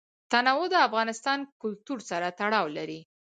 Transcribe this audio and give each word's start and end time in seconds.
تنوع 0.31 0.65
د 0.71 0.75
افغان 0.87 1.09
کلتور 1.61 1.99
سره 2.09 2.27
تړاو 2.39 2.65
لري. 2.77 2.99